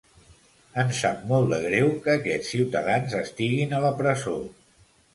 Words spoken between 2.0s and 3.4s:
que aquests ciutadans